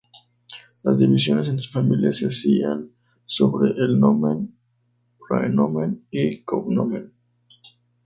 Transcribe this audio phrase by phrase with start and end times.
[0.81, 2.89] Las divisiones entre familias se hacían
[3.23, 4.57] sobre el nomen,
[5.29, 7.13] praenomen, y cognomen.